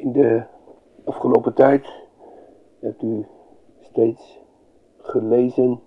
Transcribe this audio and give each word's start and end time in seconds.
In 0.00 0.12
de 0.12 0.42
afgelopen 1.04 1.54
tijd 1.54 1.92
hebt 2.78 3.02
u 3.02 3.26
steeds 3.80 4.40
gelezen 4.98 5.80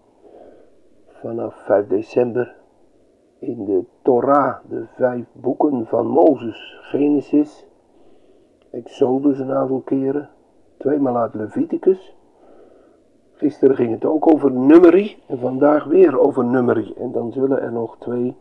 vanaf 1.07 1.55
5 1.55 1.87
december 1.87 2.55
in 3.39 3.65
de 3.65 3.83
Torah, 4.01 4.55
de 4.69 4.85
vijf 4.95 5.25
boeken 5.31 5.85
van 5.85 6.07
Mozes, 6.07 6.79
Genesis, 6.81 7.67
Exodus 8.71 9.39
een 9.39 9.51
aantal 9.51 9.79
keren, 9.79 10.29
tweemaal 10.77 11.17
uit 11.17 11.33
Leviticus. 11.33 12.15
Gisteren 13.33 13.75
ging 13.75 13.91
het 13.91 14.05
ook 14.05 14.33
over 14.33 14.51
nummerie 14.51 15.23
en 15.27 15.39
vandaag 15.39 15.83
weer 15.83 16.19
over 16.19 16.45
nummerie. 16.45 16.93
En 16.93 17.11
dan 17.11 17.31
zullen 17.31 17.61
er 17.61 17.71
nog 17.71 17.97
twee 17.97 18.35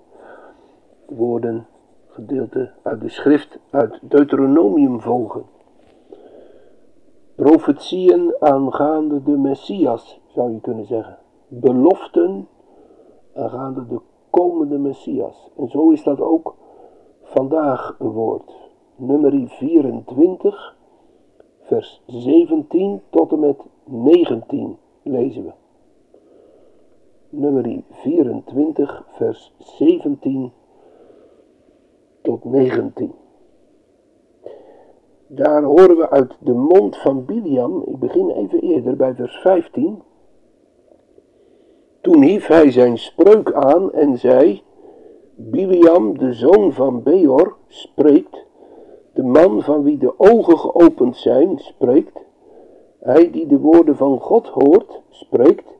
woorden, 1.06 1.66
gedeelte 2.06 2.70
uit 2.82 3.00
de 3.00 3.08
schrift, 3.08 3.58
uit 3.70 3.98
Deuteronomium 4.02 5.00
volgen. 5.00 5.60
Profetieën 7.42 8.34
aangaande 8.38 9.22
de 9.22 9.36
Messias, 9.36 10.20
zou 10.26 10.52
je 10.52 10.60
kunnen 10.60 10.86
zeggen. 10.86 11.18
Beloften 11.48 12.48
aangaande 13.34 13.86
de 13.86 14.00
komende 14.30 14.78
Messias. 14.78 15.50
En 15.56 15.68
zo 15.68 15.90
is 15.90 16.02
dat 16.02 16.20
ook 16.20 16.54
vandaag 17.22 17.96
een 17.98 18.10
woord. 18.10 18.52
Nummer 18.96 19.48
24, 19.48 20.76
vers 21.60 22.02
17 22.06 23.00
tot 23.10 23.32
en 23.32 23.38
met 23.38 23.56
19 23.84 24.76
lezen 25.02 25.44
we. 25.44 25.52
Nummer 27.28 27.82
24, 27.90 29.04
vers 29.08 29.54
17 29.58 30.52
tot 32.22 32.44
19. 32.44 33.21
Daar 35.34 35.62
horen 35.62 35.96
we 35.96 36.10
uit 36.10 36.36
de 36.40 36.52
mond 36.52 36.96
van 36.96 37.24
Biliam, 37.24 37.82
ik 37.86 37.98
begin 37.98 38.30
even 38.30 38.60
eerder 38.60 38.96
bij 38.96 39.14
vers 39.14 39.36
15. 39.36 40.02
Toen 42.00 42.22
hief 42.22 42.46
hij 42.46 42.70
zijn 42.70 42.98
spreuk 42.98 43.52
aan 43.52 43.92
en 43.92 44.18
zei: 44.18 44.62
Biliam, 45.34 46.18
de 46.18 46.32
zoon 46.32 46.72
van 46.72 47.02
Beor, 47.02 47.56
spreekt. 47.68 48.46
De 49.14 49.22
man 49.22 49.62
van 49.62 49.82
wie 49.82 49.98
de 49.98 50.14
ogen 50.16 50.58
geopend 50.58 51.16
zijn, 51.16 51.58
spreekt. 51.58 52.20
Hij 53.00 53.30
die 53.30 53.46
de 53.46 53.58
woorden 53.58 53.96
van 53.96 54.20
God 54.20 54.48
hoort, 54.48 55.02
spreekt. 55.10 55.74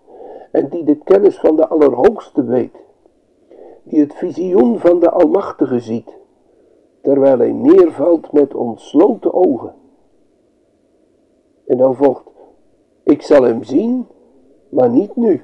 En 0.51 0.69
die 0.69 0.85
de 0.85 0.97
kennis 0.97 1.39
van 1.39 1.57
de 1.57 1.69
Allerhoogste 1.69 2.45
weet. 2.45 2.77
Die 3.83 4.01
het 4.01 4.15
visioen 4.15 4.79
van 4.79 5.01
de 5.01 5.11
Almachtige 5.11 5.81
ziet 5.81 6.21
terwijl 7.03 7.39
hij 7.39 7.53
neervalt 7.53 8.33
met 8.33 8.55
ontsloten 8.55 9.35
ogen. 9.35 9.75
En 11.67 11.77
dan 11.77 11.97
volgt, 11.97 12.25
ik 13.03 13.23
zal 13.23 13.43
hem 13.43 13.63
zien, 13.63 14.07
maar 14.69 14.91
niet 14.91 15.17
nu. 15.17 15.43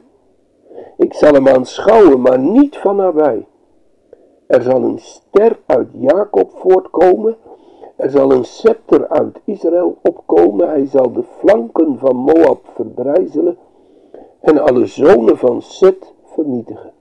Ik 0.97 1.15
zal 1.15 1.33
hem 1.33 1.49
aanschouwen, 1.49 2.21
maar 2.21 2.39
niet 2.39 2.77
van 2.77 2.97
nabij. 2.97 3.47
Er 4.47 4.63
zal 4.63 4.83
een 4.83 4.99
ster 4.99 5.59
uit 5.67 5.89
Jacob 5.93 6.51
voortkomen, 6.51 7.37
er 7.97 8.11
zal 8.11 8.33
een 8.33 8.45
scepter 8.45 9.09
uit 9.09 9.41
Israël 9.45 9.99
opkomen, 10.03 10.69
hij 10.69 10.87
zal 10.87 11.13
de 11.13 11.23
flanken 11.23 11.99
van 11.99 12.17
Moab 12.17 12.67
verbrijzelen 12.75 13.59
en 14.41 14.59
alle 14.59 14.87
zonen 14.87 15.39
van 15.39 15.63
Set 15.63 16.15
vernietigen. 16.25 16.93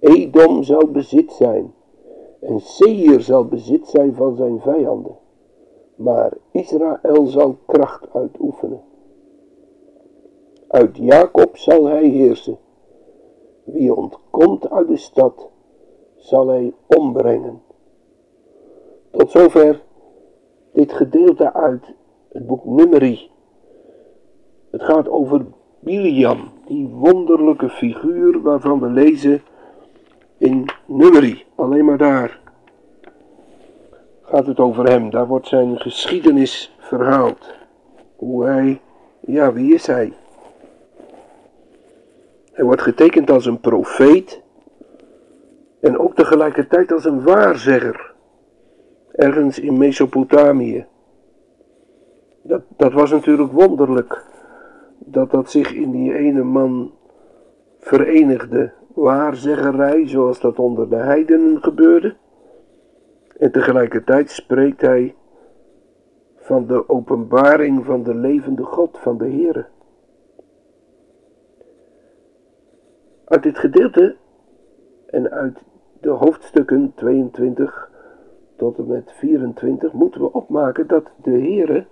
Edom 0.00 0.62
zal 0.62 0.86
bezit 0.86 1.32
zijn 1.32 1.72
en 2.48 2.60
Seir 2.60 3.20
zal 3.20 3.44
bezit 3.44 3.86
zijn 3.86 4.14
van 4.14 4.36
zijn 4.36 4.60
vijanden, 4.60 5.16
maar 5.94 6.32
Israël 6.50 7.26
zal 7.26 7.56
kracht 7.66 8.14
uitoefenen. 8.14 8.80
Uit 10.68 10.96
Jacob 10.96 11.56
zal 11.56 11.84
hij 11.84 12.04
heersen. 12.04 12.58
Wie 13.64 13.94
ontkomt 13.94 14.70
uit 14.70 14.88
de 14.88 14.96
stad, 14.96 15.50
zal 16.16 16.48
hij 16.48 16.74
ombrengen. 16.86 17.62
Tot 19.10 19.30
zover 19.30 19.82
dit 20.72 20.92
gedeelte 20.92 21.52
uit 21.52 21.94
het 22.28 22.46
boek 22.46 22.64
Numeri. 22.64 23.30
Het 24.70 24.82
gaat 24.82 25.08
over 25.08 25.46
Biliam, 25.80 26.38
die 26.66 26.88
wonderlijke 26.88 27.68
figuur 27.68 28.42
waarvan 28.42 28.80
we 28.80 28.86
lezen 28.86 29.42
Numeri, 30.88 31.44
alleen 31.54 31.84
maar 31.84 31.98
daar 31.98 32.40
gaat 34.22 34.46
het 34.46 34.58
over 34.58 34.88
hem. 34.88 35.10
Daar 35.10 35.26
wordt 35.26 35.46
zijn 35.46 35.78
geschiedenis 35.78 36.76
verhaald. 36.78 37.54
Hoe 38.16 38.44
hij, 38.44 38.80
ja, 39.20 39.52
wie 39.52 39.74
is 39.74 39.86
hij? 39.86 40.12
Hij 42.52 42.64
wordt 42.64 42.82
getekend 42.82 43.30
als 43.30 43.46
een 43.46 43.60
profeet 43.60 44.42
en 45.80 45.98
ook 45.98 46.14
tegelijkertijd 46.14 46.92
als 46.92 47.04
een 47.04 47.22
waarzegger. 47.22 48.14
Ergens 49.12 49.58
in 49.58 49.78
Mesopotamië. 49.78 50.86
Dat, 52.42 52.62
dat 52.76 52.92
was 52.92 53.10
natuurlijk 53.10 53.52
wonderlijk 53.52 54.24
dat 54.98 55.30
dat 55.30 55.50
zich 55.50 55.74
in 55.74 55.90
die 55.90 56.14
ene 56.14 56.42
man 56.42 56.92
verenigde 57.78 58.72
waarzeggerij, 58.98 60.08
zoals 60.08 60.40
dat 60.40 60.58
onder 60.58 60.88
de 60.88 60.96
heidenen 60.96 61.62
gebeurde. 61.62 62.16
En 63.38 63.52
tegelijkertijd 63.52 64.30
spreekt 64.30 64.80
hij 64.80 65.14
van 66.36 66.66
de 66.66 66.88
openbaring 66.88 67.84
van 67.84 68.02
de 68.02 68.14
levende 68.14 68.62
God, 68.62 68.98
van 68.98 69.18
de 69.18 69.24
Heere. 69.24 69.66
Uit 73.24 73.42
dit 73.42 73.58
gedeelte 73.58 74.16
en 75.06 75.30
uit 75.30 75.58
de 76.00 76.10
hoofdstukken 76.10 76.92
22 76.94 77.90
tot 78.56 78.78
en 78.78 78.86
met 78.86 79.12
24 79.12 79.92
moeten 79.92 80.20
we 80.20 80.32
opmaken 80.32 80.86
dat 80.86 81.10
de 81.22 81.30
Heere 81.30 81.86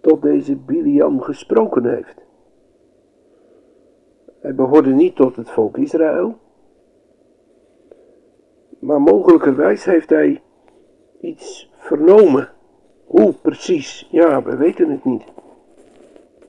tot 0.00 0.22
deze 0.22 0.56
Biliam 0.56 1.20
gesproken 1.20 1.84
heeft. 1.84 2.27
Hij 4.48 4.56
behoorde 4.56 4.90
niet 4.90 5.16
tot 5.16 5.36
het 5.36 5.50
volk 5.50 5.76
Israël. 5.76 6.38
Maar 8.78 9.00
mogelijkerwijs 9.00 9.84
heeft 9.84 10.10
hij 10.10 10.42
iets 11.20 11.70
vernomen. 11.76 12.48
Hoe 13.06 13.32
precies? 13.32 14.08
Ja, 14.10 14.42
we 14.42 14.56
weten 14.56 14.90
het 14.90 15.04
niet. 15.04 15.24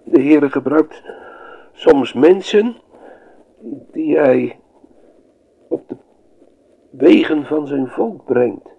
De 0.03 0.21
Heere 0.21 0.49
gebruikt 0.49 1.03
soms 1.71 2.13
mensen 2.13 2.75
die 3.91 4.17
hij 4.17 4.59
op 5.67 5.87
de 5.87 5.95
wegen 6.89 7.45
van 7.45 7.67
zijn 7.67 7.87
volk 7.87 8.25
brengt. 8.25 8.69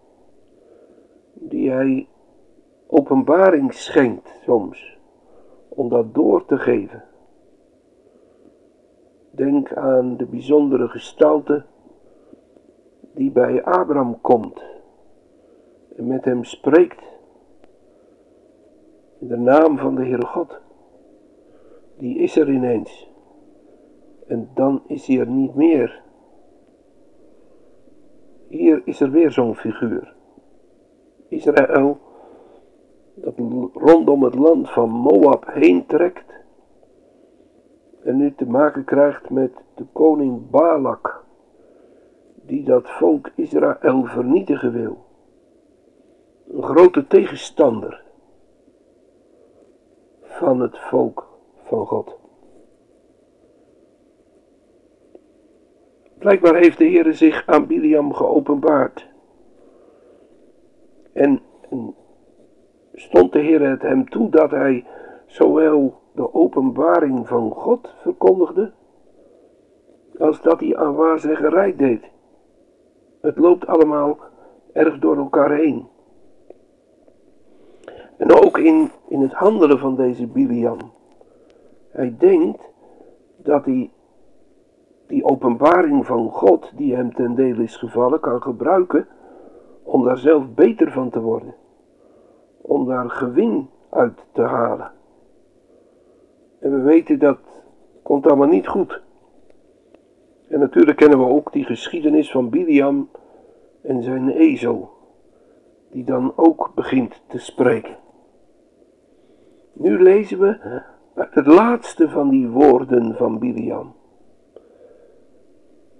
Die 1.32 1.70
hij 1.70 2.08
openbaring 2.86 3.74
schenkt 3.74 4.40
soms, 4.44 4.98
om 5.68 5.88
dat 5.88 6.14
door 6.14 6.46
te 6.46 6.58
geven. 6.58 7.09
Denk 9.40 9.74
aan 9.74 10.16
de 10.16 10.26
bijzondere 10.26 10.88
gestalte 10.88 11.64
die 13.14 13.30
bij 13.30 13.64
Abraham 13.64 14.20
komt 14.20 14.62
en 15.96 16.06
met 16.06 16.24
hem 16.24 16.44
spreekt 16.44 17.02
in 19.18 19.28
de 19.28 19.36
naam 19.36 19.78
van 19.78 19.94
de 19.94 20.02
Heere 20.04 20.26
God. 20.26 20.60
Die 21.98 22.18
is 22.18 22.36
er 22.36 22.50
ineens. 22.50 23.10
En 24.26 24.50
dan 24.54 24.82
is 24.86 25.06
hij 25.06 25.18
er 25.18 25.28
niet 25.28 25.54
meer. 25.54 26.02
Hier 28.48 28.82
is 28.84 29.00
er 29.00 29.10
weer 29.10 29.30
zo'n 29.30 29.56
figuur. 29.56 30.14
Israël, 31.28 31.98
dat 33.14 33.34
rondom 33.72 34.22
het 34.22 34.34
land 34.34 34.70
van 34.70 34.90
Moab 34.90 35.46
heen 35.46 35.86
trekt 35.86 36.39
en 38.02 38.16
nu 38.16 38.34
te 38.34 38.46
maken 38.46 38.84
krijgt 38.84 39.30
met 39.30 39.52
de 39.74 39.84
koning 39.92 40.50
Balak, 40.50 41.24
die 42.42 42.64
dat 42.64 42.90
volk 42.90 43.30
Israël 43.34 44.04
vernietigen 44.04 44.72
wil. 44.72 45.04
Een 46.48 46.62
grote 46.62 47.06
tegenstander 47.06 48.02
van 50.20 50.60
het 50.60 50.78
volk 50.78 51.28
van 51.64 51.86
God. 51.86 52.18
Blijkbaar 56.18 56.54
heeft 56.54 56.78
de 56.78 56.84
Heer 56.84 57.14
zich 57.14 57.46
aan 57.46 57.66
Biliam 57.66 58.12
geopenbaard. 58.12 59.08
En 61.12 61.40
stond 62.94 63.32
de 63.32 63.38
Heer 63.38 63.68
het 63.68 63.82
hem 63.82 64.08
toe 64.08 64.30
dat 64.30 64.50
hij 64.50 64.86
zowel 65.26 65.99
de 66.12 66.34
openbaring 66.34 67.28
van 67.28 67.50
God 67.50 67.94
verkondigde, 68.00 68.72
als 70.18 70.42
dat 70.42 70.60
hij 70.60 70.76
aan 70.76 70.94
waarzeggerij 70.94 71.76
deed. 71.76 72.10
Het 73.20 73.38
loopt 73.38 73.66
allemaal 73.66 74.18
erg 74.72 74.98
door 74.98 75.16
elkaar 75.16 75.50
heen. 75.50 75.88
En 78.16 78.32
ook 78.44 78.58
in, 78.58 78.90
in 79.08 79.20
het 79.20 79.32
handelen 79.32 79.78
van 79.78 79.96
deze 79.96 80.26
Biliam. 80.26 80.78
Hij 81.90 82.14
denkt 82.18 82.70
dat 83.36 83.64
hij 83.64 83.90
die 85.06 85.24
openbaring 85.24 86.06
van 86.06 86.30
God 86.30 86.72
die 86.76 86.94
hem 86.94 87.14
ten 87.14 87.34
deel 87.34 87.58
is 87.58 87.76
gevallen 87.76 88.20
kan 88.20 88.42
gebruiken 88.42 89.08
om 89.82 90.04
daar 90.04 90.18
zelf 90.18 90.54
beter 90.54 90.92
van 90.92 91.10
te 91.10 91.20
worden. 91.20 91.54
Om 92.60 92.86
daar 92.86 93.10
gewin 93.10 93.68
uit 93.90 94.26
te 94.32 94.42
halen. 94.42 94.92
En 96.60 96.70
we 96.70 96.80
weten 96.80 97.18
dat 97.18 97.38
komt 98.02 98.26
allemaal 98.26 98.48
niet 98.48 98.68
goed. 98.68 99.00
En 100.48 100.58
natuurlijk 100.58 100.96
kennen 100.96 101.18
we 101.18 101.24
ook 101.24 101.52
die 101.52 101.64
geschiedenis 101.64 102.30
van 102.30 102.50
Biliam 102.50 103.08
en 103.82 104.02
zijn 104.02 104.28
ezel, 104.30 104.90
die 105.90 106.04
dan 106.04 106.32
ook 106.36 106.72
begint 106.74 107.22
te 107.26 107.38
spreken. 107.38 107.96
Nu 109.72 110.02
lezen 110.02 110.38
we 110.38 110.82
het 111.14 111.46
laatste 111.46 112.08
van 112.08 112.28
die 112.28 112.48
woorden 112.48 113.16
van 113.16 113.38
Biliam. 113.38 113.94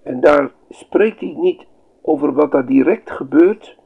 En 0.02 0.20
daar 0.20 0.52
spreekt 0.68 1.20
hij 1.20 1.34
niet 1.38 1.66
over 2.02 2.32
wat 2.32 2.52
daar 2.52 2.66
direct 2.66 3.10
gebeurt 3.10 3.78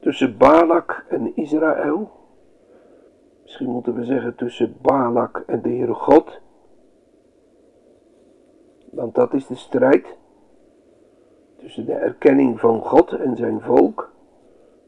tussen 0.00 0.36
Balak 0.36 1.04
en 1.08 1.36
Israël. 1.36 2.10
Misschien 3.52 3.72
moeten 3.72 3.94
we 3.94 4.04
zeggen 4.04 4.34
tussen 4.34 4.76
Balak 4.82 5.42
en 5.46 5.62
de 5.62 5.68
Heere 5.68 5.94
God. 5.94 6.40
Want 8.90 9.14
dat 9.14 9.34
is 9.34 9.46
de 9.46 9.54
strijd 9.54 10.16
tussen 11.56 11.86
de 11.86 11.92
erkenning 11.92 12.60
van 12.60 12.80
God 12.80 13.12
en 13.12 13.36
zijn 13.36 13.60
volk 13.60 14.12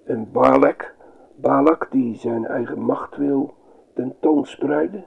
en 0.05 0.33
Balak, 0.33 0.95
Balak 1.37 1.91
die 1.91 2.17
zijn 2.17 2.45
eigen 2.47 2.81
macht 2.81 3.17
wil 3.17 3.55
tentoonspreiden. 3.95 5.05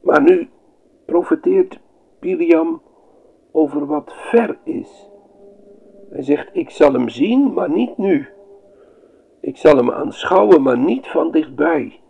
Maar 0.00 0.22
nu 0.22 0.50
profeteert 1.04 1.80
Biliam 2.18 2.82
over 3.50 3.86
wat 3.86 4.12
ver 4.14 4.58
is. 4.64 5.10
Hij 6.10 6.22
zegt, 6.22 6.48
ik 6.52 6.70
zal 6.70 6.92
hem 6.92 7.08
zien, 7.08 7.52
maar 7.52 7.70
niet 7.70 7.98
nu. 7.98 8.28
Ik 9.42 9.56
zal 9.56 9.76
hem 9.76 9.90
aanschouwen, 9.90 10.62
maar 10.62 10.78
niet 10.78 11.06
van 11.06 11.30
dichtbij. 11.30 12.00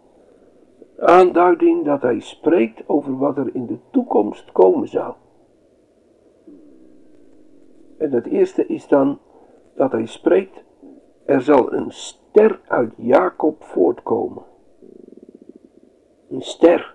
Aanduiding 0.98 1.84
dat 1.84 2.02
hij 2.02 2.20
spreekt 2.20 2.88
over 2.88 3.18
wat 3.18 3.36
er 3.36 3.54
in 3.54 3.66
de 3.66 3.78
toekomst 3.90 4.52
komen 4.52 4.88
zal. 4.88 5.16
En 7.98 8.12
het 8.12 8.26
eerste 8.26 8.66
is 8.66 8.88
dan 8.88 9.18
dat 9.74 9.92
hij 9.92 10.06
spreekt, 10.06 10.64
er 11.24 11.40
zal 11.40 11.72
een 11.72 11.90
ster 11.90 12.60
uit 12.68 12.92
Jacob 12.96 13.62
voortkomen. 13.64 14.44
Een 16.28 16.42
ster. 16.42 16.94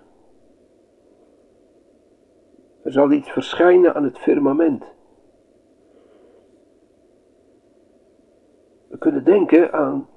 Er 2.82 2.92
zal 2.92 3.12
iets 3.12 3.30
verschijnen 3.30 3.94
aan 3.94 4.04
het 4.04 4.18
firmament. 4.18 4.84
We 8.88 8.98
kunnen 8.98 9.24
denken 9.24 9.72
aan 9.72 10.08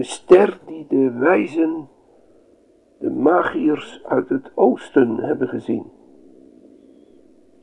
de 0.00 0.06
ster 0.06 0.60
die 0.66 0.86
de 0.88 1.10
wijzen, 1.10 1.88
de 2.98 3.10
magiërs 3.10 4.04
uit 4.04 4.28
het 4.28 4.50
oosten 4.54 5.16
hebben 5.16 5.48
gezien. 5.48 5.90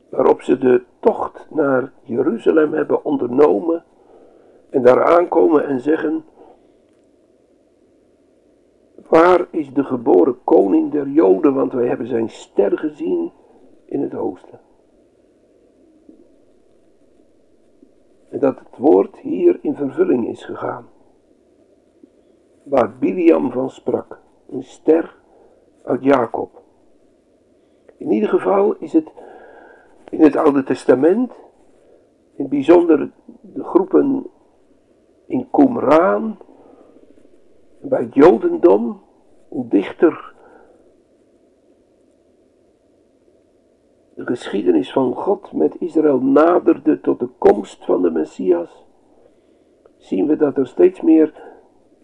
Waarop 0.08 0.42
ze 0.42 0.58
de 0.58 0.82
tocht 1.00 1.46
naar 1.50 1.92
Jeruzalem 2.02 2.72
hebben 2.72 3.04
ondernomen 3.04 3.84
en 4.70 4.82
daar 4.82 5.04
aankomen 5.04 5.66
en 5.66 5.80
zeggen: 5.80 6.24
Waar 9.08 9.46
is 9.50 9.72
de 9.72 9.84
geboren 9.84 10.44
koning 10.44 10.90
der 10.92 11.08
Joden? 11.08 11.54
Want 11.54 11.72
wij 11.72 11.86
hebben 11.86 12.06
zijn 12.06 12.28
ster 12.28 12.78
gezien 12.78 13.32
in 13.84 14.02
het 14.02 14.14
oosten. 14.14 14.60
En 18.30 18.38
dat 18.38 18.58
het 18.58 18.78
woord 18.78 19.18
hier 19.18 19.58
in 19.62 19.74
vervulling 19.74 20.28
is 20.28 20.44
gegaan. 20.44 20.96
Waar 22.68 22.98
Biliam 22.98 23.50
van 23.50 23.70
sprak, 23.70 24.20
een 24.50 24.62
ster 24.62 25.16
uit 25.84 26.02
Jacob. 26.02 26.62
In 27.96 28.10
ieder 28.10 28.28
geval 28.28 28.74
is 28.74 28.92
het 28.92 29.12
in 30.10 30.20
het 30.20 30.36
Oude 30.36 30.62
Testament, 30.62 31.32
in 32.34 32.44
het 32.44 32.48
bijzonder 32.48 33.10
de 33.40 33.64
groepen 33.64 34.26
in 35.26 35.50
Qumran, 35.50 36.36
bij 37.80 38.00
het 38.00 38.14
Jodendom, 38.14 39.00
hoe 39.48 39.68
dichter 39.68 40.34
de 44.14 44.26
geschiedenis 44.26 44.92
van 44.92 45.14
God 45.14 45.52
met 45.52 45.76
Israël 45.78 46.20
naderde 46.20 47.00
tot 47.00 47.18
de 47.18 47.28
komst 47.38 47.84
van 47.84 48.02
de 48.02 48.10
Messias, 48.10 48.86
zien 49.96 50.26
we 50.26 50.36
dat 50.36 50.56
er 50.56 50.66
steeds 50.66 51.00
meer 51.00 51.47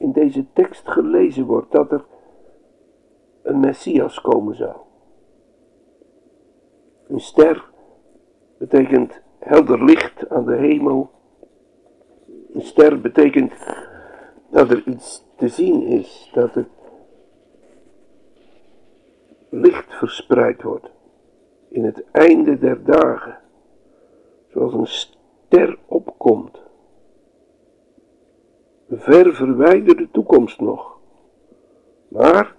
in 0.05 0.13
deze 0.13 0.47
tekst 0.53 0.89
gelezen 0.89 1.45
wordt 1.45 1.73
dat 1.73 1.93
er 1.93 2.05
een 3.43 3.61
Messias 3.61 4.21
komen 4.21 4.55
zou. 4.55 4.77
Een 7.09 7.21
ster 7.21 7.71
betekent 8.59 9.21
helder 9.39 9.85
licht 9.85 10.29
aan 10.29 10.45
de 10.45 10.57
hemel. 10.57 11.11
Een 12.53 12.61
ster 12.61 13.01
betekent 13.01 13.53
dat 14.51 14.71
er 14.71 14.87
iets 14.87 15.25
te 15.37 15.49
zien 15.49 15.83
is, 15.83 16.31
dat 16.35 16.55
het 16.55 16.69
licht 19.49 19.95
verspreid 19.95 20.63
wordt 20.63 20.91
in 21.69 21.85
het 21.85 22.05
einde 22.11 22.59
der 22.59 22.85
dagen, 22.85 23.39
zoals 24.49 24.73
een 24.73 24.87
ster 24.87 25.79
opkomt. 25.87 26.64
Ver 28.97 29.35
verwijderde 29.35 30.11
toekomst 30.11 30.61
nog, 30.61 30.99
maar 32.09 32.57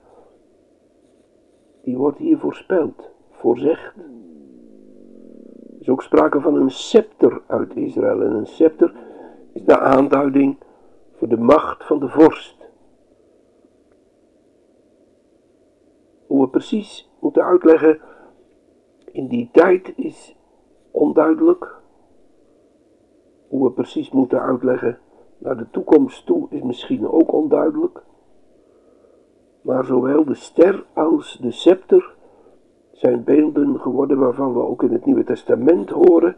die 1.81 1.97
wordt 1.97 2.17
hier 2.17 2.37
voorspeld, 2.37 3.09
voorzegd 3.31 3.93
is 5.85 5.91
ook 5.91 6.01
sprake 6.01 6.41
van 6.41 6.55
een 6.55 6.69
scepter 6.69 7.41
uit 7.47 7.75
Israël. 7.75 8.21
En 8.21 8.31
een 8.31 8.47
scepter 8.47 8.93
is 9.53 9.63
de 9.63 9.79
aanduiding 9.79 10.57
voor 11.15 11.27
de 11.27 11.37
macht 11.37 11.85
van 11.85 11.99
de 11.99 12.09
vorst. 12.09 12.69
Hoe 16.27 16.41
we 16.41 16.49
precies 16.49 17.11
moeten 17.19 17.43
uitleggen 17.43 17.99
in 19.11 19.27
die 19.27 19.49
tijd 19.51 19.93
is 19.95 20.35
onduidelijk. 20.91 21.75
Hoe 23.47 23.63
we 23.63 23.71
precies 23.71 24.11
moeten 24.11 24.41
uitleggen 24.41 24.99
naar 25.37 25.57
de 25.57 25.69
toekomst 25.71 26.25
toe 26.25 26.47
is 26.49 26.61
misschien 26.61 27.09
ook 27.09 27.33
onduidelijk. 27.33 28.03
Maar 29.61 29.85
zowel 29.85 30.25
de 30.25 30.35
ster 30.35 30.85
als 30.93 31.37
de 31.41 31.51
scepter 31.51 32.13
zijn 32.91 33.23
beelden 33.23 33.79
geworden 33.79 34.17
waarvan 34.17 34.53
we 34.53 34.59
ook 34.59 34.83
in 34.83 34.91
het 34.91 35.05
Nieuwe 35.05 35.23
Testament 35.23 35.89
horen, 35.89 36.35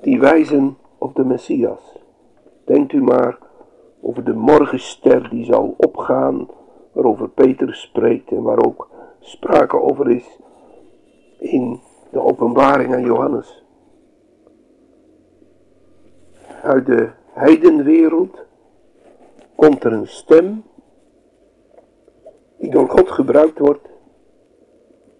die 0.00 0.20
wijzen 0.20 0.76
op 0.98 1.14
de 1.14 1.24
Messias. 1.24 1.98
Denkt 2.64 2.92
u 2.92 3.02
maar 3.02 3.38
over 4.00 4.24
de 4.24 4.34
morgenster 4.34 5.30
die 5.30 5.44
zal 5.44 5.74
opgaan, 5.76 6.48
waarover 6.92 7.28
Peter 7.28 7.74
spreekt 7.74 8.30
en 8.30 8.42
waar 8.42 8.64
ook 8.64 8.88
sprake 9.20 9.80
over 9.80 10.10
is 10.10 10.38
in 11.38 11.80
de 12.10 12.20
openbaring 12.20 12.94
aan 12.94 13.04
Johannes. 13.04 13.64
Uit 16.62 16.86
de 16.86 17.10
heidenwereld 17.40 18.44
komt 19.54 19.84
er 19.84 19.92
een 19.92 20.08
stem 20.08 20.62
die 22.58 22.70
door 22.70 22.88
God 22.88 23.10
gebruikt 23.10 23.58
wordt 23.58 23.88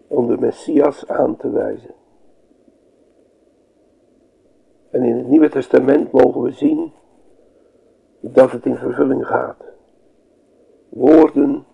om 0.07 0.27
de 0.27 0.39
Messias 0.39 1.09
aan 1.09 1.37
te 1.37 1.51
wijzen. 1.51 1.95
En 4.91 5.03
in 5.03 5.17
het 5.17 5.27
Nieuwe 5.27 5.49
Testament 5.49 6.13
mogen 6.13 6.43
we 6.43 6.53
zien 6.53 6.93
dat 8.21 8.51
het 8.51 8.67
in 8.67 8.77
vervulling 8.77 9.27
gaat. 9.27 9.65
Woorden 10.89 11.65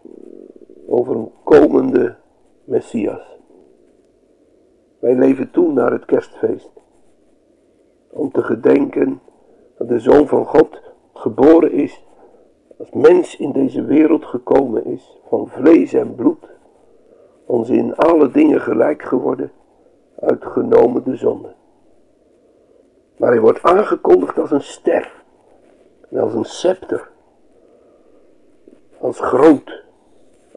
over 0.87 1.17
een 1.17 1.31
komende 1.45 2.17
Messias. 2.65 3.39
Wij 4.99 5.15
leven 5.15 5.51
toe 5.51 5.73
naar 5.73 5.93
het 5.93 6.05
kerstfeest. 6.05 6.71
Om 8.11 8.31
te 8.31 8.43
gedenken 8.43 9.21
dat 9.79 9.89
de 9.89 9.99
Zoon 9.99 10.27
van 10.27 10.45
God 10.45 10.81
geboren 11.15 11.73
is, 11.73 12.05
als 12.79 12.91
mens 12.91 13.37
in 13.37 13.53
deze 13.53 13.85
wereld 13.85 14.25
gekomen 14.25 14.85
is, 14.85 15.19
van 15.29 15.49
vlees 15.49 15.93
en 15.93 16.15
bloed, 16.15 16.49
ons 17.47 17.69
in 17.69 17.97
alle 17.97 18.31
dingen 18.31 18.61
gelijk 18.61 19.03
geworden, 19.03 19.53
uitgenomen 20.21 21.05
de 21.05 21.17
zonde. 21.17 21.55
Maar 23.17 23.31
hij 23.31 23.41
wordt 23.41 23.63
aangekondigd 23.63 24.39
als 24.39 24.51
een 24.51 24.63
ster, 24.63 25.25
en 26.11 26.19
als 26.19 26.35
een 26.35 26.45
scepter, 26.45 27.11
als 28.99 29.21
groot, 29.21 29.83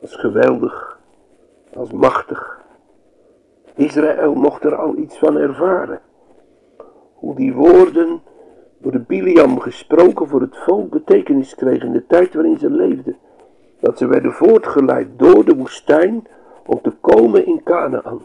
als 0.01 0.15
geweldig, 0.15 0.99
als 1.75 1.91
machtig. 1.91 2.61
Israël 3.75 4.33
mocht 4.33 4.63
er 4.63 4.75
al 4.75 4.95
iets 4.95 5.17
van 5.17 5.37
ervaren. 5.37 6.01
Hoe 7.13 7.35
die 7.35 7.53
woorden 7.53 8.21
door 8.79 8.91
de 8.91 8.99
Biliam 8.99 9.59
gesproken 9.59 10.27
voor 10.27 10.41
het 10.41 10.57
volk 10.57 10.89
betekenis 10.89 11.55
kregen 11.55 11.87
in 11.87 11.93
de 11.93 12.05
tijd 12.05 12.33
waarin 12.33 12.59
ze 12.59 12.69
leefden. 12.69 13.17
Dat 13.79 13.97
ze 13.97 14.07
werden 14.07 14.31
voortgeleid 14.31 15.07
door 15.19 15.45
de 15.45 15.55
woestijn 15.55 16.27
om 16.65 16.81
te 16.81 16.91
komen 17.01 17.45
in 17.45 17.63
Canaan. 17.63 18.21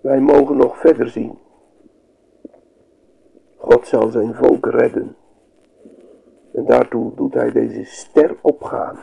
Wij 0.00 0.20
mogen 0.20 0.56
nog 0.56 0.78
verder 0.78 1.08
zien. 1.08 1.38
God 3.56 3.86
zal 3.86 4.08
zijn 4.08 4.34
volk 4.34 4.66
redden. 4.66 5.16
En 6.52 6.64
daartoe 6.64 7.14
doet 7.14 7.34
hij 7.34 7.52
deze 7.52 7.84
ster 7.84 8.36
opgaan. 8.40 8.96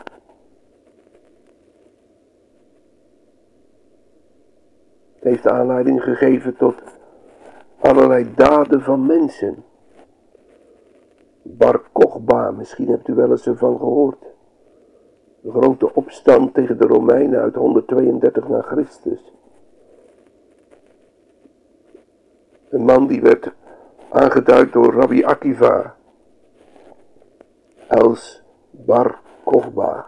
Het 5.14 5.32
heeft 5.32 5.46
aanleiding 5.46 6.02
gegeven 6.02 6.56
tot 6.56 6.82
allerlei 7.84 8.34
daden 8.34 8.82
van 8.82 9.06
mensen. 9.06 9.64
Bar 11.42 11.82
Kochba, 11.92 12.50
misschien 12.50 12.88
hebt 12.88 13.08
u 13.08 13.14
wel 13.14 13.30
eens 13.30 13.46
ervan 13.46 13.78
gehoord. 13.78 14.24
De 15.40 15.50
grote 15.50 15.94
opstand 15.94 16.54
tegen 16.54 16.78
de 16.78 16.86
Romeinen 16.86 17.40
uit 17.40 17.54
132 17.54 18.48
na 18.48 18.60
Christus. 18.60 19.32
Een 22.68 22.84
man 22.84 23.06
die 23.06 23.20
werd 23.20 23.52
aangeduid 24.08 24.72
door 24.72 24.92
Rabbi 24.92 25.24
Akiva 25.24 25.94
als 27.88 28.42
Bar 28.70 29.20
Kochba, 29.44 30.06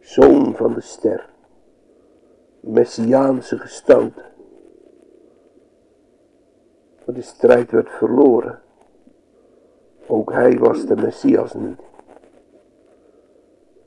zoon 0.00 0.54
van 0.56 0.74
de 0.74 0.80
ster, 0.80 1.28
messiaanse 2.60 3.58
gestalte. 3.58 4.33
Maar 7.04 7.14
de 7.14 7.22
strijd 7.22 7.70
werd 7.70 7.90
verloren. 7.90 8.60
Ook 10.06 10.32
hij 10.32 10.58
was 10.58 10.86
de 10.86 10.96
Messias 10.96 11.54
niet. 11.54 11.80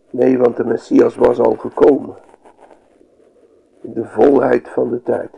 Nee, 0.09 0.37
want 0.37 0.57
de 0.57 0.65
Messias 0.65 1.15
was 1.15 1.39
al 1.39 1.55
gekomen. 1.55 2.15
In 3.81 3.93
de 3.93 4.05
volheid 4.05 4.69
van 4.69 4.89
de 4.89 5.03
tijd. 5.03 5.31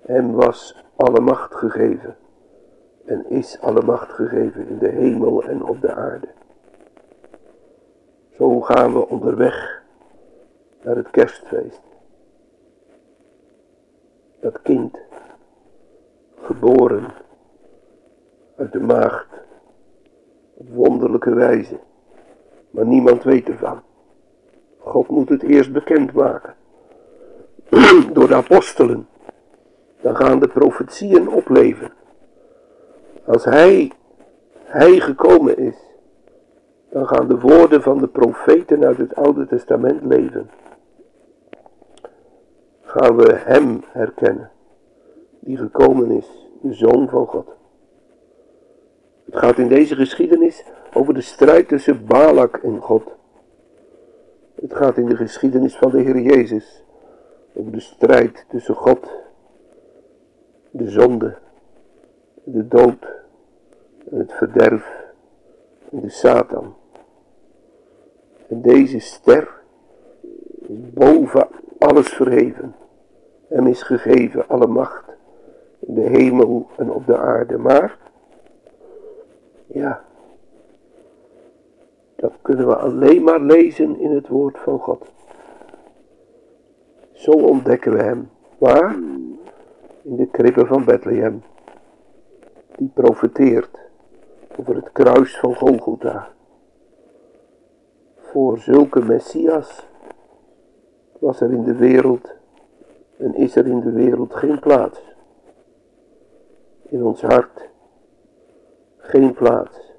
Hem 0.00 0.32
was 0.32 0.84
alle 0.96 1.20
macht 1.20 1.54
gegeven. 1.54 2.16
En 3.04 3.30
is 3.30 3.60
alle 3.60 3.82
macht 3.82 4.12
gegeven 4.12 4.68
in 4.68 4.78
de 4.78 4.88
hemel 4.88 5.42
en 5.42 5.62
op 5.62 5.80
de 5.80 5.94
aarde. 5.94 6.28
Zo 8.30 8.60
gaan 8.60 8.92
we 8.92 9.08
onderweg 9.08 9.82
naar 10.82 10.96
het 10.96 11.10
kerstfeest. 11.10 11.80
Dat 14.40 14.62
kind, 14.62 14.98
geboren 16.48 17.04
uit 18.56 18.72
de 18.72 18.80
maagd, 18.80 19.26
op 20.54 20.68
wonderlijke 20.68 21.34
wijze, 21.34 21.78
maar 22.70 22.86
niemand 22.86 23.22
weet 23.22 23.48
ervan. 23.48 23.82
God 24.78 25.08
moet 25.08 25.28
het 25.28 25.42
eerst 25.42 25.72
bekendmaken. 25.72 26.54
Door 28.12 28.28
de 28.28 28.34
apostelen. 28.34 29.08
Dan 30.00 30.16
gaan 30.16 30.40
de 30.40 30.48
profetieën 30.48 31.28
opleven. 31.28 31.92
Als 33.24 33.44
hij, 33.44 33.92
hij 34.64 35.00
gekomen 35.00 35.58
is, 35.58 35.76
dan 36.90 37.06
gaan 37.06 37.28
de 37.28 37.40
woorden 37.40 37.82
van 37.82 37.98
de 37.98 38.08
profeten 38.08 38.84
uit 38.84 38.98
het 38.98 39.14
Oude 39.14 39.46
Testament 39.46 40.02
leven. 40.02 40.50
Gaan 42.82 43.16
we 43.16 43.32
hem 43.34 43.82
herkennen, 43.92 44.50
die 45.48 45.56
gekomen 45.56 46.10
is, 46.10 46.48
de 46.60 46.72
Zoon 46.72 47.08
van 47.08 47.26
God. 47.26 47.46
Het 49.24 49.36
gaat 49.36 49.58
in 49.58 49.68
deze 49.68 49.94
geschiedenis 49.94 50.64
over 50.92 51.14
de 51.14 51.20
strijd 51.20 51.68
tussen 51.68 52.06
Balak 52.06 52.56
en 52.56 52.80
God. 52.80 53.02
Het 54.54 54.74
gaat 54.74 54.96
in 54.96 55.06
de 55.06 55.16
geschiedenis 55.16 55.76
van 55.76 55.90
de 55.90 56.00
Heer 56.00 56.18
Jezus 56.18 56.84
over 57.54 57.72
de 57.72 57.80
strijd 57.80 58.44
tussen 58.48 58.74
God, 58.74 59.10
de 60.70 60.90
zonde, 60.90 61.36
de 62.44 62.68
dood 62.68 63.06
en 64.10 64.18
het 64.18 64.32
verderf 64.32 65.04
en 65.90 66.00
de 66.00 66.10
Satan. 66.10 66.74
En 68.48 68.62
deze 68.62 68.98
ster 68.98 69.60
is 70.58 70.92
boven 70.94 71.48
alles 71.78 72.08
verheven. 72.08 72.74
Hem 73.48 73.66
is 73.66 73.82
gegeven 73.82 74.48
alle 74.48 74.66
macht 74.66 75.07
de 75.94 76.00
hemel 76.00 76.66
en 76.76 76.90
op 76.90 77.06
de 77.06 77.16
aarde. 77.16 77.58
Maar, 77.58 77.98
ja, 79.66 80.04
dat 82.16 82.32
kunnen 82.42 82.66
we 82.66 82.76
alleen 82.76 83.22
maar 83.22 83.40
lezen 83.40 84.00
in 84.00 84.14
het 84.14 84.28
woord 84.28 84.58
van 84.58 84.78
God. 84.78 85.06
Zo 87.12 87.30
ontdekken 87.30 87.92
we 87.92 88.02
hem. 88.02 88.30
Waar? 88.58 88.94
In 90.02 90.16
de 90.16 90.26
kribben 90.26 90.66
van 90.66 90.84
Bethlehem. 90.84 91.42
Die 92.76 92.90
profeteert 92.94 93.78
over 94.58 94.74
het 94.74 94.92
kruis 94.92 95.38
van 95.38 95.54
Golgotha. 95.54 96.28
Voor 98.16 98.58
zulke 98.58 99.04
Messias 99.04 99.86
was 101.18 101.40
er 101.40 101.52
in 101.52 101.62
de 101.62 101.74
wereld 101.74 102.34
en 103.16 103.34
is 103.34 103.56
er 103.56 103.66
in 103.66 103.80
de 103.80 103.92
wereld 103.92 104.34
geen 104.34 104.58
plaats. 104.58 105.16
In 106.88 107.04
ons 107.04 107.22
hart 107.22 107.68
geen 108.96 109.34
plaats. 109.34 109.92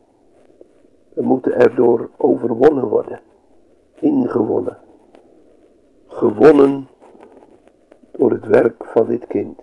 We 1.14 1.22
moeten 1.22 1.54
erdoor 1.54 2.10
overwonnen 2.18 2.88
worden, 2.88 3.20
ingewonnen, 4.00 4.78
gewonnen 6.08 6.88
door 8.12 8.32
het 8.32 8.46
werk 8.46 8.86
van 8.86 9.06
dit 9.08 9.28
kind. 9.28 9.62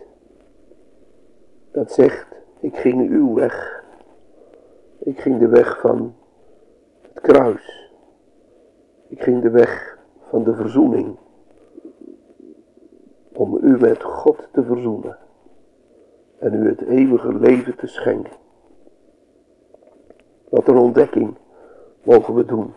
Dat 1.73 1.93
zegt, 1.93 2.27
ik 2.61 2.77
ging 2.77 3.11
uw 3.11 3.35
weg. 3.35 3.85
Ik 4.99 5.21
ging 5.21 5.39
de 5.39 5.49
weg 5.49 5.81
van 5.81 6.15
het 7.03 7.21
kruis. 7.21 7.91
Ik 9.09 9.23
ging 9.23 9.43
de 9.43 9.51
weg 9.51 9.99
van 10.29 10.45
de 10.45 10.55
verzoening. 10.55 11.17
Om 13.33 13.59
u 13.63 13.81
met 13.81 14.03
God 14.03 14.49
te 14.53 14.63
verzoenen. 14.63 15.19
En 16.39 16.55
u 16.55 16.69
het 16.69 16.81
eeuwige 16.81 17.35
leven 17.35 17.77
te 17.77 17.87
schenken. 17.87 18.33
Wat 20.49 20.69
een 20.69 20.79
ontdekking 20.79 21.37
mogen 22.03 22.35
we 22.35 22.45
doen. 22.45 22.75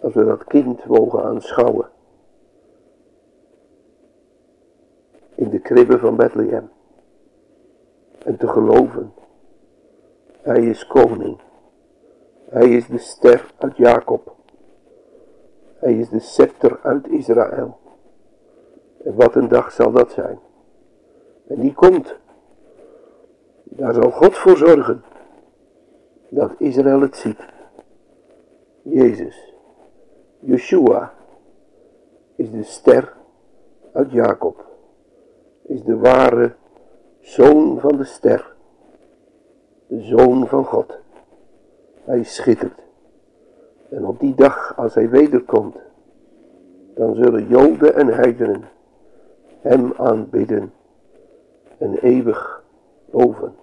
Als 0.00 0.14
we 0.14 0.24
dat 0.24 0.44
kind 0.44 0.86
mogen 0.86 1.24
aanschouwen. 1.24 1.88
In 5.34 5.50
de 5.50 5.58
kribben 5.58 5.98
van 6.00 6.16
Bethlehem. 6.16 6.70
En 8.24 8.36
te 8.36 8.48
geloven. 8.48 9.12
Hij 10.40 10.66
is 10.66 10.86
koning. 10.86 11.40
Hij 12.48 12.70
is 12.70 12.86
de 12.86 12.98
ster 12.98 13.54
uit 13.58 13.76
Jacob. 13.76 14.34
Hij 15.76 15.98
is 15.98 16.08
de 16.08 16.20
scepter 16.20 16.80
uit 16.82 17.08
Israël. 17.08 17.78
En 19.04 19.14
wat 19.14 19.34
een 19.34 19.48
dag 19.48 19.72
zal 19.72 19.90
dat 19.92 20.12
zijn. 20.12 20.38
En 21.46 21.60
die 21.60 21.74
komt. 21.74 22.19
Daar 23.72 23.94
zal 23.94 24.10
God 24.10 24.36
voor 24.36 24.56
zorgen. 24.56 25.02
Dat 26.28 26.52
Israël 26.58 27.00
het 27.00 27.16
ziet. 27.16 27.38
Jezus, 28.82 29.54
Yeshua, 30.38 31.12
is 32.36 32.50
de 32.50 32.62
ster 32.62 33.12
uit 33.92 34.10
Jacob, 34.10 34.64
is 35.62 35.82
de 35.82 35.96
ware 35.96 36.54
zoon 37.20 37.80
van 37.80 37.96
de 37.96 38.04
ster, 38.04 38.54
de 39.86 40.00
Zoon 40.00 40.46
van 40.46 40.64
God. 40.64 40.98
Hij 42.04 42.22
schittert. 42.22 42.78
En 43.88 44.06
op 44.06 44.20
die 44.20 44.34
dag, 44.34 44.76
als 44.76 44.94
hij 44.94 45.08
wederkomt, 45.08 45.76
dan 46.94 47.14
zullen 47.14 47.46
Joden 47.46 47.94
en 47.94 48.06
heidenen 48.06 48.64
hem 49.60 49.92
aanbidden 49.96 50.72
en 51.78 51.94
eeuwig 51.94 52.59
loven, 53.10 53.54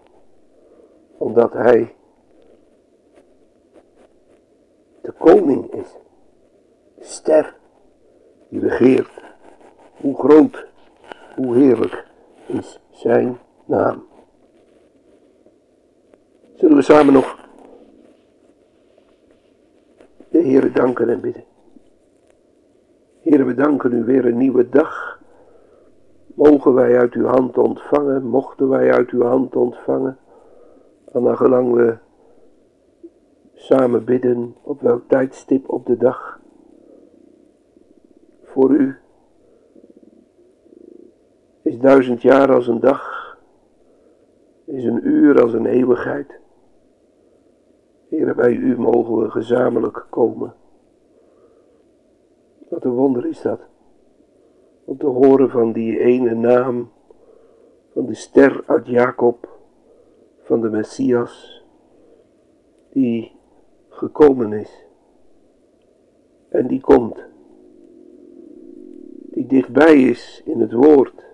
omdat 1.17 1.53
hij 1.53 1.95
de 5.01 5.11
koning 5.11 5.73
is, 5.73 5.95
ster 6.99 7.55
die 8.49 8.59
regeert. 8.59 9.25
Hoe 9.97 10.15
groot, 10.15 10.65
hoe 11.35 11.55
heerlijk 11.55 12.05
is 12.45 12.79
zijn 12.91 13.37
naam. 13.65 14.05
Zullen 16.55 16.75
we 16.75 16.81
samen 16.81 17.13
nog 17.13 17.47
de 20.29 20.41
Heere 20.41 20.71
danken 20.71 21.09
en 21.09 21.21
bidden. 21.21 21.43
Heere, 23.21 23.43
we 23.43 23.53
danken 23.53 23.93
u 23.93 24.03
weer 24.03 24.25
een 24.25 24.37
nieuwe 24.37 24.69
dag. 24.69 25.16
Mogen 26.37 26.73
wij 26.73 26.97
uit 26.97 27.13
uw 27.13 27.25
hand 27.25 27.57
ontvangen, 27.57 28.25
mochten 28.25 28.69
wij 28.69 28.91
uit 28.91 29.09
uw 29.09 29.21
hand 29.23 29.55
ontvangen, 29.55 30.17
en 31.11 31.37
gelang 31.37 31.73
we 31.73 31.97
samen 33.53 34.05
bidden 34.05 34.55
op 34.61 34.81
welk 34.81 35.03
tijdstip 35.07 35.69
op 35.69 35.85
de 35.85 35.97
dag 35.97 36.39
voor 38.43 38.71
u 38.71 38.97
is 41.61 41.79
duizend 41.79 42.21
jaar 42.21 42.53
als 42.53 42.67
een 42.67 42.79
dag, 42.79 43.37
is 44.65 44.83
een 44.83 45.07
uur 45.07 45.41
als 45.41 45.53
een 45.53 45.65
eeuwigheid. 45.65 46.39
Heer, 48.09 48.35
bij 48.35 48.53
u 48.53 48.79
mogen 48.79 49.17
we 49.17 49.29
gezamenlijk 49.29 50.05
komen. 50.09 50.53
Wat 52.69 52.83
een 52.83 52.91
wonder 52.91 53.25
is 53.25 53.41
dat. 53.41 53.59
Om 54.87 54.97
te 54.97 55.05
horen 55.05 55.49
van 55.49 55.71
die 55.71 55.99
ene 55.99 56.33
naam, 56.33 56.91
van 57.93 58.05
de 58.05 58.13
ster 58.13 58.63
uit 58.65 58.87
Jacob, 58.87 59.59
van 60.41 60.61
de 60.61 60.69
Messias, 60.69 61.63
die 62.89 63.31
gekomen 63.89 64.53
is. 64.53 64.85
En 66.49 66.67
die 66.67 66.81
komt. 66.81 67.25
Die 69.31 69.45
dichtbij 69.45 70.01
is 70.01 70.41
in 70.45 70.59
het 70.59 70.71
woord. 70.73 71.25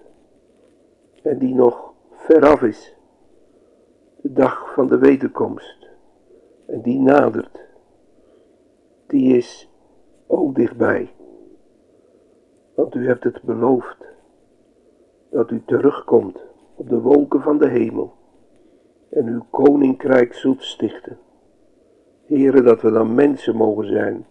En 1.24 1.38
die 1.38 1.56
nog 1.56 1.94
veraf 2.12 2.62
is. 2.62 2.96
De 4.22 4.34
dag 4.34 4.74
van 4.74 4.88
de 4.88 4.98
wederkomst. 4.98 5.88
En 6.66 6.82
die 6.82 7.00
nadert. 7.00 7.66
Die 9.08 9.38
is 9.38 9.70
ook 10.28 10.56
dichtbij. 10.56 11.14
Want 12.74 12.96
u 12.96 13.08
hebt 13.08 13.24
het 13.24 13.42
beloofd. 13.42 13.98
Dat 15.30 15.52
u 15.52 15.64
terugkomt 15.66 16.46
op 16.76 16.90
de 16.90 17.00
wolken 17.00 17.42
van 17.42 17.58
de 17.58 17.68
hemel. 17.68 18.14
En 19.10 19.28
uw 19.28 19.46
koninkrijk 19.50 20.34
zult 20.34 20.64
stichten. 20.64 21.18
Heren, 22.26 22.64
dat 22.64 22.82
we 22.82 22.92
dan 22.92 23.16
mensen 23.16 23.56
mogen 23.56 23.88
zijn. 23.88 24.26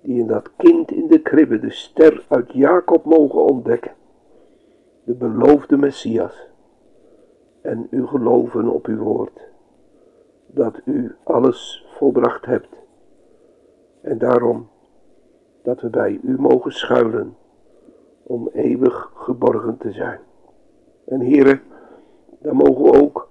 Die 0.00 0.18
in 0.18 0.26
dat 0.26 0.50
kind 0.56 0.90
in 0.90 1.06
de 1.06 1.22
kribbe 1.22 1.58
de 1.58 1.70
ster 1.70 2.24
uit 2.28 2.52
Jacob 2.52 3.04
mogen 3.04 3.44
ontdekken. 3.44 3.92
De 5.04 5.14
beloofde 5.14 5.76
Messias. 5.76 6.48
En 7.60 7.86
u 7.90 8.06
geloven 8.06 8.68
op 8.68 8.86
uw 8.86 8.98
woord. 9.02 9.48
Dat 10.46 10.80
u 10.84 11.14
alles 11.22 11.86
volbracht 11.96 12.46
hebt. 12.46 12.76
En 14.00 14.18
daarom 14.18 14.68
dat 15.62 15.80
we 15.80 15.88
bij 15.88 16.20
u 16.22 16.40
mogen 16.40 16.72
schuilen. 16.72 17.36
Om 18.22 18.48
eeuwig 18.52 19.10
geborgen 19.14 19.76
te 19.78 19.92
zijn. 19.92 20.20
En 21.06 21.20
heren, 21.20 21.60
dan 22.38 22.56
mogen 22.56 22.82
we 22.82 23.02
ook 23.02 23.28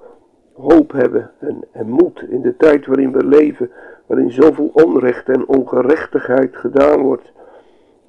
hoop 0.53 0.91
hebben 0.91 1.31
en, 1.39 1.63
en 1.71 1.89
moed 1.89 2.21
in 2.21 2.41
de 2.41 2.55
tijd 2.57 2.85
waarin 2.85 3.11
we 3.11 3.25
leven, 3.25 3.71
waarin 4.05 4.31
zoveel 4.31 4.69
onrecht 4.73 5.29
en 5.29 5.47
ongerechtigheid 5.47 6.55
gedaan 6.55 7.01
wordt 7.01 7.31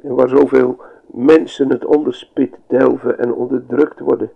en 0.02 0.14
waar 0.14 0.28
zoveel 0.28 0.76
mensen 1.06 1.70
het 1.70 1.85
onderspit 1.85 2.56
delven 2.66 3.18
en 3.18 3.33
onderdrukt 3.33 4.00
worden. 4.00 4.30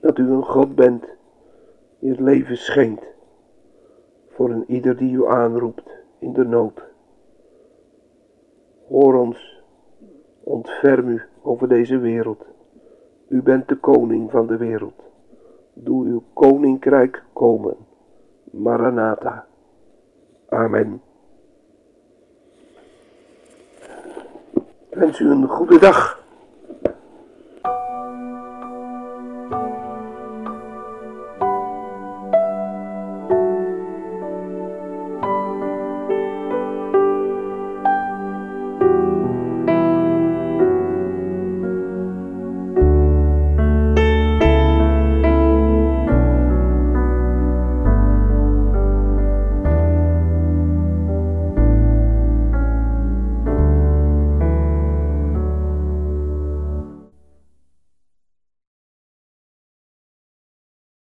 Dat 0.00 0.18
u 0.18 0.30
een 0.30 0.44
God 0.44 0.74
bent 0.74 1.04
die 1.98 2.10
het 2.10 2.20
leven 2.20 2.56
schenkt 2.56 3.04
voor 4.28 4.50
een 4.50 4.64
ieder 4.66 4.96
die 4.96 5.12
u 5.12 5.26
aanroept 5.26 5.90
in 6.18 6.32
de 6.32 6.44
nood. 6.44 6.93
Hoor 8.88 9.14
ons, 9.14 9.62
ontferm 10.42 11.08
u 11.08 11.22
over 11.42 11.68
deze 11.68 11.98
wereld. 11.98 12.44
U 13.28 13.42
bent 13.42 13.68
de 13.68 13.76
koning 13.76 14.30
van 14.30 14.46
de 14.46 14.56
wereld 14.56 15.04
doe 15.74 16.06
uw 16.06 16.22
koninkrijk 16.32 17.22
komen. 17.32 17.76
Maranatha. 18.50 19.46
Amen. 20.48 21.02
Ik 24.88 25.00
wens 25.00 25.20
u 25.20 25.30
een 25.30 25.48
goede 25.48 25.78
dag. 25.78 26.23